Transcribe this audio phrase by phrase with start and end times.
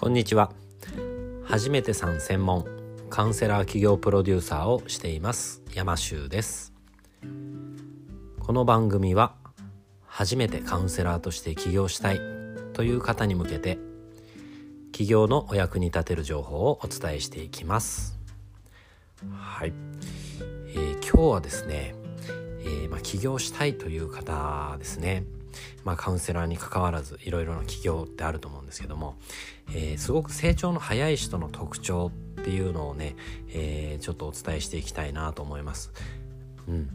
[0.00, 0.52] こんにちは。
[1.42, 2.64] 初めてさん専門
[3.10, 6.72] カウンセラー企業プロデューサーをしています山修です。
[8.38, 9.34] この番組は
[10.06, 12.20] 初めてカウンセラーとして起業したい
[12.74, 13.80] という方に向けて
[14.92, 18.20] 起業のお役に立てる情報をお伝えしていきます。
[19.32, 19.72] はい、
[20.68, 21.96] えー、今日はですね、
[22.60, 25.24] えー、まあ、起業したいという方ですね。
[25.84, 29.16] まあ、カウンセラーに関わらずいろいろな企業ってあると思うんですけども、
[29.70, 33.16] えー、すごく成長の早い人の特徴っていうのをね、
[33.50, 35.92] えー、ちょっとお伝えしていきたいなと思います。
[36.68, 36.88] うん、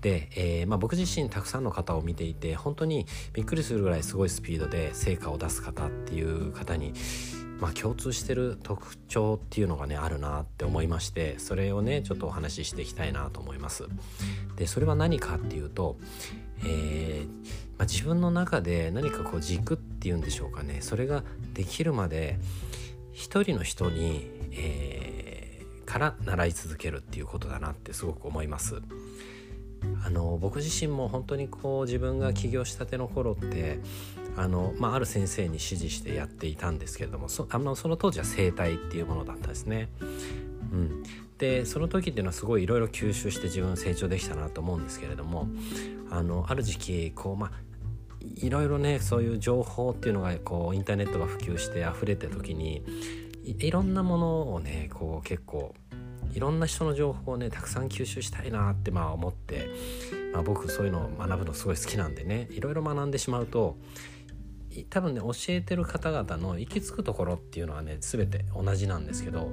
[0.00, 6.92] で、えー、まあ、僕自身たくさんの方を見ていて本当にびっくりするぐらいすごいスピードで成果を出す方っていう方に、
[7.60, 13.84] まあ、共通してる特徴っていうのがねあるなって思いましてそれをねちょっとお話ししていきたいなと思います。
[14.56, 15.96] でそれは何かっていうと、
[16.64, 17.26] えー
[17.78, 21.22] まあ、自分の中で何かこう軸っていうんでしょうかねそれが
[21.54, 22.38] できるまで
[23.12, 28.80] 一人の人に、えー、から習い続けるっていうことだなってすごく思います。
[30.04, 33.80] あの僕自身も本当にこう自分が起業したての頃って
[34.36, 39.88] あの、まあ、ある先生に指示してやっていたんですけれどもそあのその当時は整体っていうものだったんですね。
[40.72, 41.02] うん、
[41.38, 45.48] でその時っていうのはすごいいろいろ吸収して自分成長できたなと思うんですけれども
[46.10, 47.50] あのある時期こう、まあ、
[48.36, 52.84] いろいろねそういう情報っていうのがこうインターネットが普及して溢れた時に
[53.42, 55.74] いろんなものをねこう結構
[56.32, 59.68] いろんな人の情報をねたくさん吸収したいなってまあ思って、
[60.32, 63.76] まあ、僕そういうのを学ぶのすごい好きなんでねいろいろ学んでしまうと
[64.88, 69.50] 多分ね教えてる方々の行き着くところっていうのはね全て同じなんですけど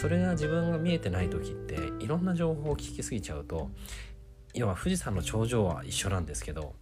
[0.00, 3.70] それが自分が見えてない時っていろんな情報を聞きすぎちゃうと
[4.52, 6.74] 要は富士山の頂上は一緒なんですけど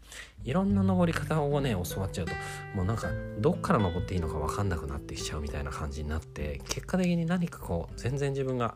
[0.42, 2.32] いろんな登り方をね教わっちゃうと
[2.74, 3.08] もうなんか
[3.40, 8.74] どっから登っていいのか分かんなくなってきちゃうみたいな感じになって結果的に何かこう全然自分が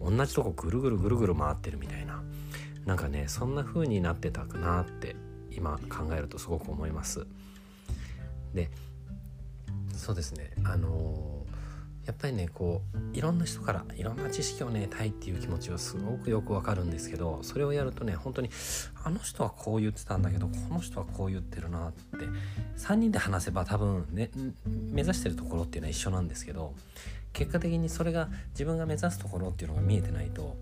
[0.00, 2.22] 同じとこぐるぐるぐるぐる回ってるみたいな
[2.84, 5.16] なんかねそんな風になってたくなって
[5.50, 7.26] 今考えるとすごく思います。
[8.56, 8.70] で
[9.94, 10.50] そうですね。
[10.64, 11.36] あのー
[12.06, 18.50] やっぱりねこういろんな人からいろんな知識をねたいっていう気持ちはすごくよくわかるんですけどそれをやるとね本当に
[19.02, 22.00] あの人はこう言ってたんだけどこの人はこう言ってるなって
[22.78, 24.30] 3人で話せば多分ね
[24.64, 26.74] 目指してるところっていうのは一緒なんですけど
[27.36, 30.56] 結果的にそれが自分が目指すところっていうのが見えてないと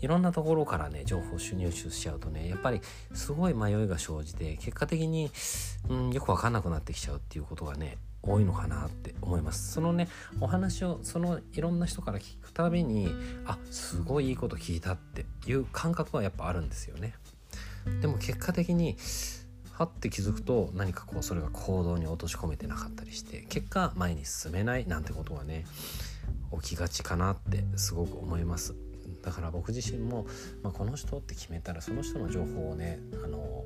[0.00, 2.80] いろんなところからね情報を入手しちゃうとねやっぱり
[3.12, 5.30] すごい迷いが生じて結果的に、
[5.90, 9.72] うん、よく分かんなくなってきちゃうっていうことがね多いのかなって思います。
[9.72, 10.08] そのね
[10.40, 13.10] お話をそのいろんな人から聞くたびに
[13.44, 17.12] あすごいいいこと聞いたっていう感覚はやっぱあるんですよね。
[18.00, 18.96] でも結果的に
[19.72, 25.66] はって気づくと何かこうそれが行動に落とし込めてなかったりして結果前に進めないなんてことがね
[26.60, 28.74] 起きがちかなってすごく思います。
[29.22, 30.26] だから僕自身も、
[30.62, 33.64] まあ、この人って決めたらその人の情報をねあの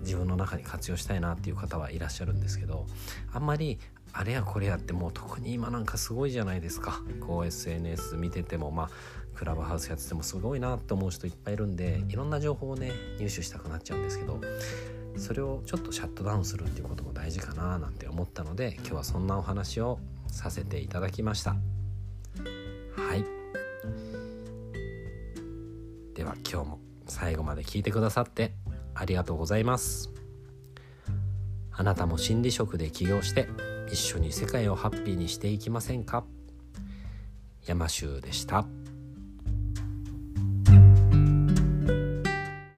[0.00, 2.86] 自分の中に活用したいなっていう方はいらっしゃるんですけど
[3.32, 3.78] あんまり
[4.12, 7.02] あれやこれやってもう特に今なんかすごいじゃないですか。
[7.20, 8.90] こう SNS 見ててもまあ
[9.34, 14.40] クラブハウスやっててもすごいなって思う人いっぱいいるんでいろんな情報をね入手したくなっちゃうんですけど
[15.18, 19.98] それをちょっとシャットダウンするっていうことも大事かななんて思ったので今日はそんなお話を
[20.36, 21.50] させていただきました。
[21.50, 21.56] は
[23.16, 23.24] い。
[26.14, 28.54] では今日も最後まで聞いてくださって
[28.94, 30.10] ありがとうございます。
[31.72, 33.48] あなたも心理職で起業して
[33.90, 36.24] 一緒に世界をハッピーにしていきませんか？
[37.62, 38.66] 山州でした。